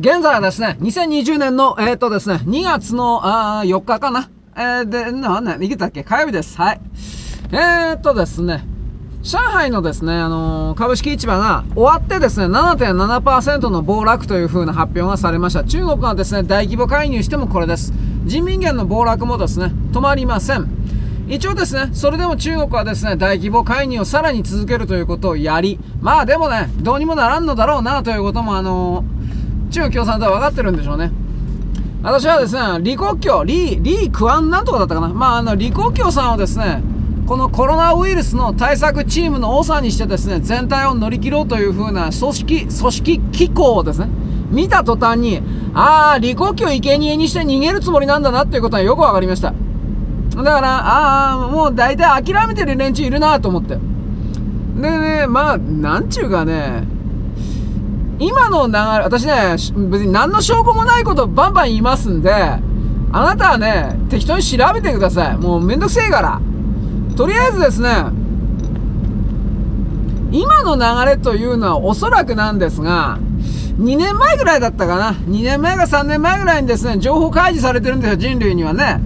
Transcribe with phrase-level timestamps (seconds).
[0.00, 4.30] 現在はですね、2020年の、えっ、ー、とですね、2月のあ4日かな。
[4.56, 6.04] えー、で、なんね、いけたっけ？
[6.04, 6.56] 火曜日です。
[6.56, 6.80] はい。
[7.52, 8.64] えー、っとですね、
[9.22, 15.64] 上海のですね、あのー、株式市場が終わってですね、7.7%の暴落という風な発表がされました。
[15.64, 17.92] 中国がですね、大規模介入してもこれです。
[18.24, 20.66] 人民元の暴落もですね、止まりません。
[21.28, 29.19] 一応ですね、それでも中国はですね、大規模介入をさらに続けるということをやり、まあでもね、どうにもならんのだろうなということもあのー、
[29.70, 31.10] 中共産党は分かってるんでしょうね。
[32.02, 35.08] 私はですね、李克強、李、李クアンなんとかだったかな。
[35.08, 36.82] まあ、あの、李克強さんをですね、
[37.26, 44.08] このコロナウイルスの対策チームの長にしてですね、全体を乗り切ろうという風な組織、組織機構をですね、
[44.50, 45.40] 見た途端に、
[45.74, 49.52] ああ、李克強生贄にして逃げるつもりなんだなっていうことはよくわかりました。
[50.36, 53.78] だから、ああ、もう大体諦めてる連中いるなと思って。
[54.80, 56.84] でね、まあ、なんちゅうかね、
[58.20, 62.60] 今の流れ、私ね、別に何の証拠もないことバンバン言いますんで、あ
[63.12, 65.36] なたはね、適当に調べてください。
[65.38, 66.40] もうめんどくせえから。
[67.16, 67.88] とりあえずですね、
[70.32, 73.18] 今の流れというのはおそらくなんですが、
[73.78, 75.12] 2年前ぐらいだったかな。
[75.12, 79.00] 2年前か3年前ぐらいにですね、情報開示されてるんですよ、人類にはね。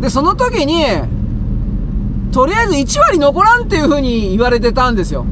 [0.00, 0.86] で、その時に、
[2.32, 5.26] とりあえず1割残らんっていう風に言われてたんですよ。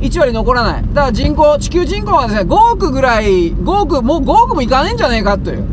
[0.00, 0.82] 1割残らない。
[0.82, 5.64] だから人口、地球人口はですね、5億ぐらい、5億、もう5億もいかねえんじゃねえかという。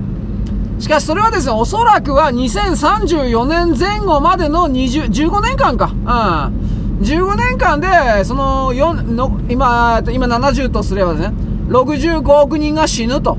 [0.80, 5.92] しかしそれはですね、おそらくは2034年前後までの20、15年間か。
[5.94, 7.02] うん。
[7.02, 11.34] 15年間で、その、4の、今、今70とすればですね、
[11.70, 13.38] 65億人が死ぬと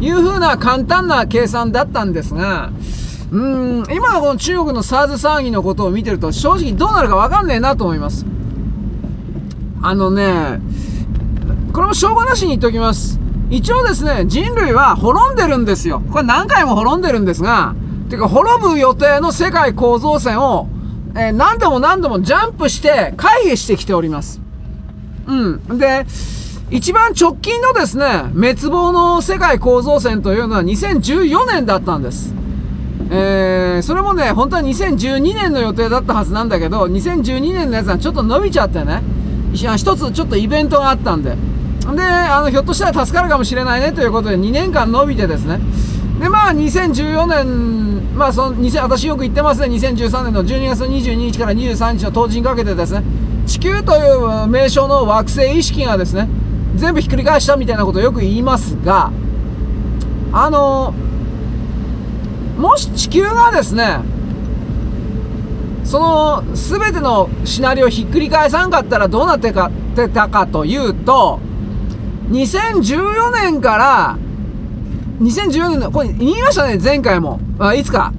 [0.00, 2.70] いうふうな簡単な計算だったんですが、
[3.30, 8.26] うん、今のこの中国の SARS 騒ぎのことを見てると正直どうなるかわかんねえなと思います。
[9.86, 10.60] あのね、
[11.74, 13.20] これもしょうがなしに言っておきます。
[13.50, 16.00] 一応ですね、人類は滅んでるんですよ。
[16.10, 17.74] これ何回も滅んでるんですが、
[18.08, 20.68] てか滅ぶ予定の世界構造線を、
[21.14, 24.40] えー、何度も何度もジャンプして回避してきております。
[25.26, 25.78] うん。
[25.78, 26.06] で、
[26.70, 32.32] 一番直近のですね、滅亡の世界構造線というのは2014年だったんです。
[33.10, 39.02] えー、それもね、本当は2012年の予定だったはずなんだけど、2012年のやつはちょっと伸びちゃってね、
[39.54, 41.30] 一つちょっとイベントがあったんで。
[41.30, 45.60] で、あの、ひょっとしたら助かるかもしれないねということで2年間伸びてですね。
[46.20, 53.02] で、まあ、2014年、まあ、その、私よく言ってますね、2013年の12月22日から23日の当時にかけてですね、
[53.46, 56.28] 地球という名称の惑星意識がですね、
[56.76, 59.10] 全部ひっくり返したみたいなことをよく言いますが、
[60.32, 60.94] あの、
[62.58, 63.98] もし地球がですね、
[65.84, 71.38] その全てのシナリオをひっくり返さんかったらどうなってかってたかというと、
[72.30, 74.18] 2014年から、
[75.20, 77.38] 2014年の、これ言いましたね、前回も。
[77.58, 78.12] あいつか。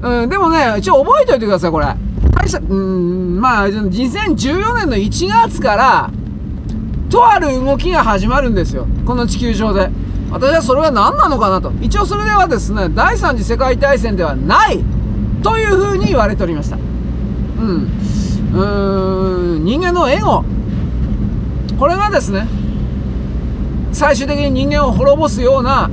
[0.00, 1.86] うん、でもね、一応覚えておいてください、これ。
[2.32, 6.10] 大した、うん、まあ、2014年の1月から、
[7.10, 8.86] とある動きが始まるんですよ。
[9.06, 9.90] この地球上で。
[10.30, 11.72] 私はそれは何なのかなと。
[11.80, 14.84] 一応それではですね、第三次世界大戦ではない
[15.42, 16.78] というふうに言われておりました。
[17.58, 17.90] うん。
[18.54, 20.44] うん、人間のエゴ。
[21.78, 22.46] これがですね、
[23.92, 25.90] 最終的に人間を滅ぼすような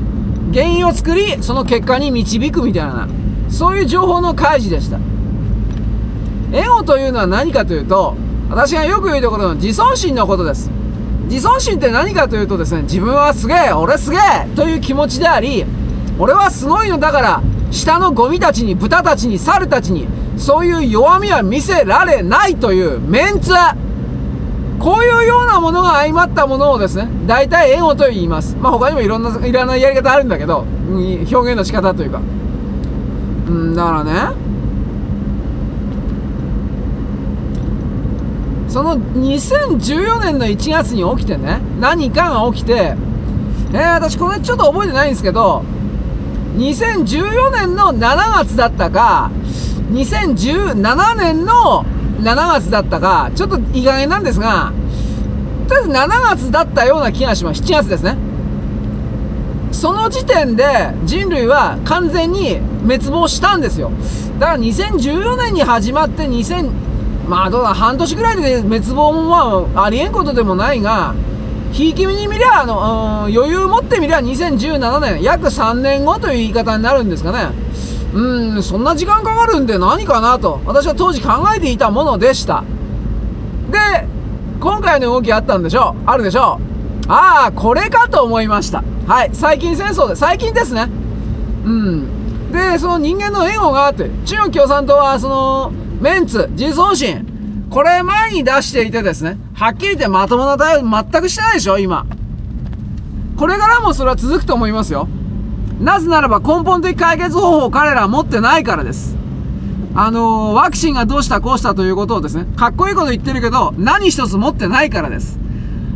[0.53, 3.07] 原因を作り、その結果に導くみたいな、
[3.49, 4.99] そういう情報の開示でした。
[6.53, 8.15] エゴというのは何かというと、
[8.49, 10.71] 私がよく言うところの自尊心のことです。
[11.27, 15.65] 自尊心って何かというとですね、自分はすげえ、俺すげえという気持ちであり、
[16.19, 20.07] 俺はすごいのだから、下のゴミたちに、豚たちに、猿たちに、
[20.37, 23.51] そういう弱みは見せられないというメンツ
[24.79, 28.55] こういうようなものが相まったものをですね、大体エゴと言います。
[28.57, 32.21] まあ他にもいろんな、いらないやり方あるんだけど、表現の仕方というか。
[33.47, 34.11] うん、だからね、
[38.67, 42.95] その2014年の1月に起きてね、何かが起きて、
[43.71, 45.63] えー、私これちょっと覚えてないんですけど、
[46.57, 49.31] 2014年の7月だったか、
[49.91, 51.85] 2017年の
[52.21, 54.71] 7月だったか、ちょっと意外なんですが、
[55.67, 57.61] とりあえず7月だったような気がします。
[57.61, 58.17] 7月ですね。
[59.71, 63.91] その時点で人類は完全に滅亡したんですよ。
[64.39, 66.69] だから2014年に始まって2000、
[67.27, 71.13] まあどうだ、半年ぐらいで滅亡もまあありえんことでもないが、
[71.71, 77.49] ひいき目に見りゃ、あの、余裕を持ってみりゃ2017年、約3年後という言い方になるんですかね。
[78.15, 82.63] うん、そんな時間かかるんで何かなと、私は当時考えていたものでした。
[83.69, 84.07] で、
[84.61, 88.83] 今回の動きあったんでしょうあるでしょうああ、これかと思いました。
[89.05, 89.31] はい。
[89.33, 90.89] 最近戦争で、最近ですね。
[91.65, 92.51] うん。
[92.53, 102.05] で、その人間の援護があって、中国共産党は、その、メンツ、自尊心、これ前に出していてですね、はっきり言ってまともな対応全くしてないでしょ、今。
[103.37, 105.09] これからもそれは続くと思いますよ。
[105.79, 109.15] なぜならば根本的解決方法を彼らは持ってないからです。
[109.97, 115.39] あのー、ワクチンがどうしたこうしたということをですね、かっこいいこと言ってるけど、何一つ持ってないからです。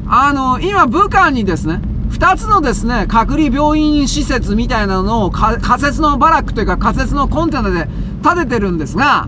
[0.07, 7.87] あのー、今、武漢にですね、二つのですね、隔離病院施設みたいなのを仮設のバラックというか仮設のコンテナで
[8.23, 9.27] 建ててるんですが、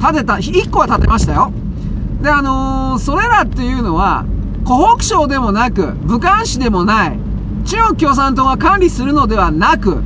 [0.00, 1.50] 建てた、一個は建てましたよ。
[2.22, 4.24] で、あのー、それらっていうのは、
[4.64, 7.18] 湖北省でもなく、武漢市でもない、
[7.66, 10.02] 中国共産党が管理するのではなく、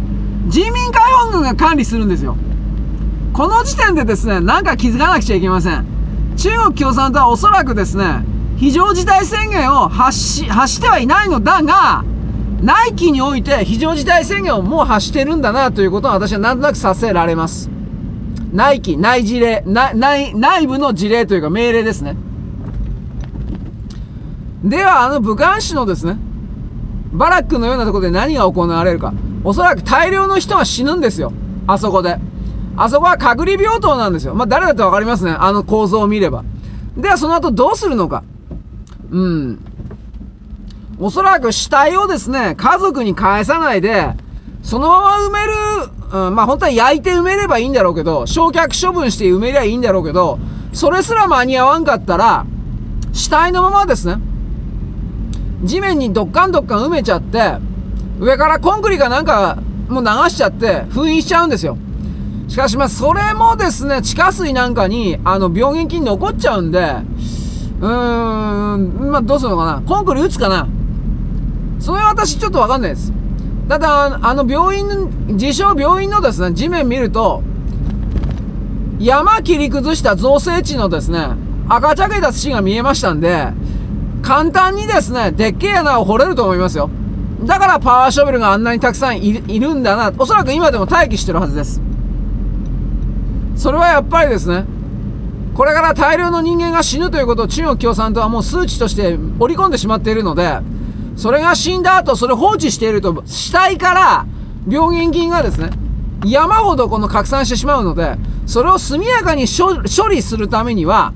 [0.49, 2.37] 人民解放軍が管理するんですよ。
[3.35, 5.85] この時点でですね、なんか気づかなくちゃいけません。
[6.37, 8.25] 中国共産党はおそらくですね、
[8.57, 12.03] 非常事態宣言を発し、発してはいないのだが、
[12.63, 17.71] 内規において非常事態宣言をもう発してるんだなということを私はなんとなくさせられます。
[18.53, 22.17] 内規、内事例、内、内部の事例というか命令ですね。
[24.65, 26.17] では、あの武漢市のですね、
[27.13, 29.13] バラックのようなところで何が行われるか。
[29.45, 31.33] おそらく大量の人が死ぬんですよ。
[31.67, 32.19] あそこで。
[32.77, 34.35] あそこは隔離病棟なんですよ。
[34.35, 35.33] まあ、誰だってわかりますね。
[35.33, 36.45] あの構造を見れば。
[36.97, 38.23] では、その後どうするのか。
[39.11, 39.59] うん。
[40.99, 44.15] おそらく死体をですね、家族に返さないで、
[44.63, 45.53] そのまま埋める、
[46.27, 50.39] うん、まあ本当は焼いて埋めればいいんだろうけど、焼却処分して埋めりゃいいんだろうけど、
[50.73, 52.45] それすら間に合わんかったら、
[53.13, 54.19] 死体のままですね、
[55.63, 57.55] 地面にどっかんどっかん埋めちゃって、
[58.19, 59.59] 上からコンクリかなんか
[59.89, 61.77] もう流しちゃって封印しちゃうんですよ。
[62.49, 66.81] しかしまあ、それもですね、地下水なんかに、あの、病原菌残っちゃうんで、
[67.81, 69.83] うーん、まあ、どうするのかな？
[69.87, 70.67] コンクリ打つかな？
[71.79, 73.13] それは私ちょっとわかんないです。
[73.69, 74.87] ただ、あの病院、
[75.37, 77.43] 自称病院のですね、地面見ると、
[78.99, 81.29] 山切り崩した造成地のですね、
[81.69, 83.53] 赤茶けた土が見えましたんで、
[84.23, 86.91] 簡単にですね、でっけえ穴を掘れると思いますよ。
[87.45, 90.13] だからパワーショベルがあんなにたくさんいるんだな。
[90.19, 91.81] おそらく今でも待機してるはずです。
[93.57, 94.65] それはやっぱりですね、
[95.55, 100.59] これから大量の人間が死ぬということを中国共産党はもう数値として織り込んでしまっているので、
[101.17, 104.27] それが死んだ後、それ放置していると、死体から
[104.69, 105.71] 病原菌がですね、
[106.25, 108.17] 山ほどこの拡散してしまうので、
[108.47, 111.13] それを速やかに処理するためには、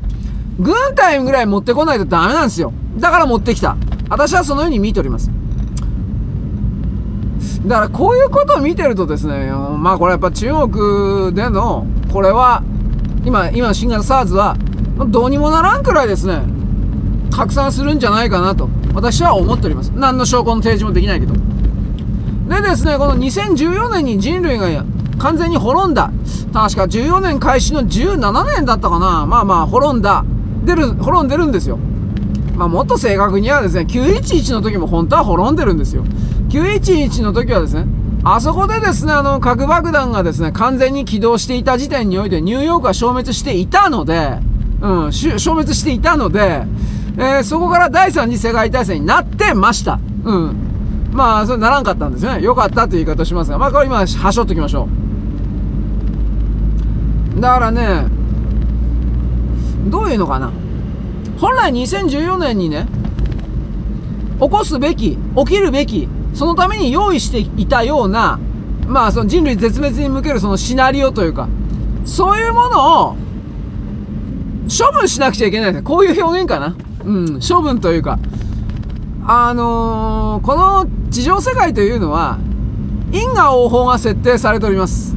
[0.59, 2.73] 軍隊ぐらい持ってこないとダメなんですよ。
[2.99, 3.77] だから持ってきた。
[4.09, 5.31] 私はそのように見ております。
[7.67, 12.63] だからこういうことを見てるとですね、まあこれやっぱ中国での、これは、
[13.25, 14.57] 今、今の新型 SARS は、
[15.09, 16.43] どうにもならんくらいですね、
[17.33, 19.93] 拡散するんじゃないかなと、私は思っております。
[19.95, 21.35] 何の証拠の提示もできないけど。
[21.35, 24.85] でですね、この2014年に人類が
[25.19, 26.11] 完全に滅んだ。
[26.53, 29.27] 確か14年開始の17年だったかな。
[29.27, 30.25] まあまあ、滅んだ。
[30.65, 31.79] 出る、滅んでるんですよ。
[32.57, 36.05] まあもっと正確にはですね、911の時も本当は滅んでるんですよ。
[36.51, 37.87] 911の時はですね、
[38.25, 44.39] あそこでですね、あの、核爆弾がですね、完全に起動していた時点において、ニューヨークは消滅していたので、
[44.81, 46.65] うん、消滅していたので、
[47.17, 50.01] えー、そこから第三次世界大戦になってました。
[50.25, 50.57] うん。
[51.13, 52.43] まあ、それならんかったんですね。
[52.43, 54.89] よかったという言い方をしますが、まあ、これ今、はしょっときましょ
[57.37, 57.41] う。
[57.41, 58.07] だからね、
[59.89, 60.51] どういうのかな？
[61.39, 62.87] 本来2014年にね、
[64.41, 68.39] 起こすべき、起きるべき、そのために用意していたような、
[68.87, 71.49] まあその人類絶滅に向けるそのシナリオというか、
[72.05, 73.17] そういうものを
[74.69, 76.77] 処分しなくちゃいけないですこういう表現かな。
[77.05, 78.19] うん、処分というか。
[79.27, 82.39] あのー、この地上世界というのは、
[83.13, 85.17] 因果応報が設定されております。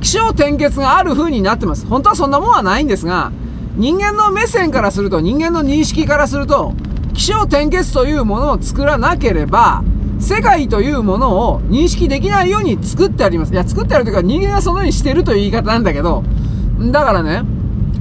[0.00, 1.86] 気象転結がある風になってます。
[1.86, 3.32] 本当はそんなもんはないんですが、
[3.78, 6.74] 人間の目線からすると、人間の認識からすると、
[7.14, 9.84] 気象転結というものを作らなければ、
[10.18, 13.52] 世界というものを認識できないように作ってあります。
[13.52, 16.24] いや、作ってあるというか人間がそのようにしてるという言い方なんだけど、
[16.90, 17.42] だからね、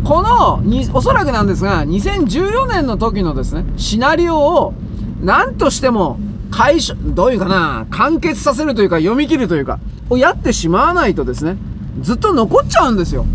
[0.04, 0.64] この、
[0.96, 4.74] おそらくなんですが、2014年の時のですね、シナリオを、
[5.22, 6.18] 何としても、
[6.50, 9.78] 解消、どういうかな、完結させるというか、読み切るというか、
[10.10, 11.58] をやってしまわないとですね、
[12.02, 13.26] ずっと残っちゃうんですよ。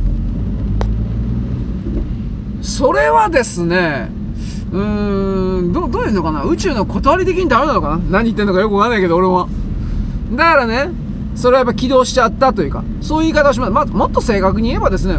[2.62, 4.08] それはですね、
[4.72, 6.44] うーん、ど、どういうのかな？
[6.44, 7.98] 宇宙の断り的にダメなのかな？
[7.98, 9.48] 何言ってんのかよくわかんないけど、俺も。
[10.32, 10.90] だからね、
[11.34, 13.72] それはやっぱ起動しちゃったというか、そういう言い方をします。
[13.72, 15.18] まあ、もっと正確に言えばですね、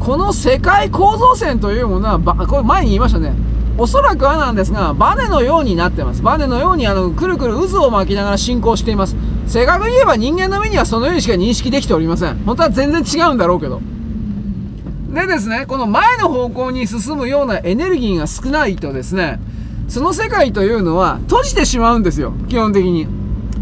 [0.00, 3.34] この世界構造線というものは、ば、これ前に言いましたね。
[3.76, 6.22] おそらくはなんですが、バネのようになってます。
[6.22, 9.16] バネのように、あの、くるくる渦を巻きながら進行しています。
[9.48, 12.36] 正確に言えば人間の目にはそのようにしか認識できておりません。
[12.46, 13.80] 本当は全然違うんだろうけど。
[15.16, 19.40] でですね、この前の方向に進むようなエネルギーが少ないとですね、
[19.88, 23.06] その世界というのは閉じてしまうんですよ、基本的に。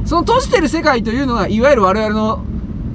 [0.05, 2.45] その閉じてる世界というのが、いわゆる我々の、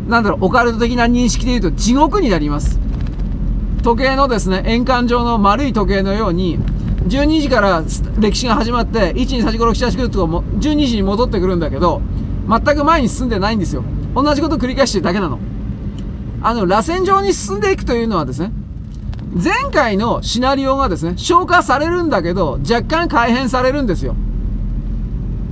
[0.08, 2.80] なんだろう、オカルト的な認識で言うと地獄になります。
[3.82, 6.60] 時計のですね、円環状の丸い時計のように、
[7.08, 7.84] 12時から
[8.20, 12.02] 歴史が始まって、1、2、3、4、5、6、7、8、9とも12時に戻ってくるんだけど、
[12.48, 13.84] 全く前に進んでないんですよ。
[14.16, 15.40] 同じこと繰り返してるだけなの。
[16.42, 18.52] あの、螺旋状に進んでいくというのはですね、
[19.36, 24.16] 前回のシナリオがですね、消化されるんだけど、若干改変されるんですよ。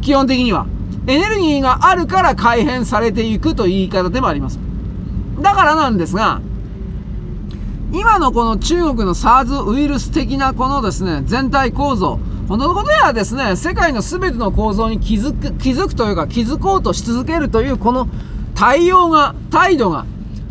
[0.02, 0.66] 基本的には。
[1.08, 4.60] エネルギーがあるから改変されていくという言い方でもあります。
[5.42, 6.42] だからなんですが、
[7.94, 18.10] 今のこの中国の SARS ウイルス的なこのですね、全体構造、このことやですね、世界の全ての構造に気づく、気づくというか気づこうとし続けるというこの
[18.56, 20.06] 対応が、態度が、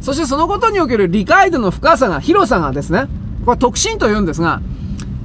[0.06, 3.08] そしてそのことにおける理解度の深さが、広さがですね、
[3.44, 4.62] これ特進と言うんですが、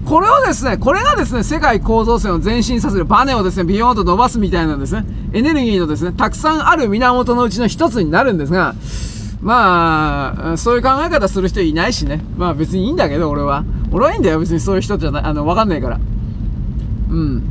[0.08, 8.74] これをですね、これがですね、世界構造線を前進させるバネをですね、ビヨーンと伸ばすみたいなですね、エネルギーのですね、たくさんある源のうちの一つになるんですが、
[9.40, 12.20] まあ、そういう考え方する人いないしね。
[12.36, 13.64] まあ別にいいんだけど、俺は。
[13.92, 16.00] 俺はいいんだよ、別にそういう人じゃない、あの、わかんないから。
[17.12, 17.44] うん。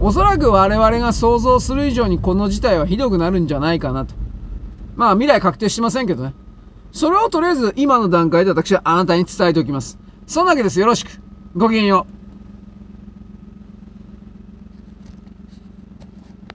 [0.00, 4.23] おそらく我々が想像する以上にこの事態はひどくなるんじゃないかなと。
[4.96, 6.34] まあ未来確定してませんけどね。
[6.92, 9.98] それをとりあえず今の段階で私はあなたに伝えておきます。
[10.26, 10.78] そんなわけです。
[10.78, 11.10] よろしく。
[11.56, 12.13] ごきげんよう。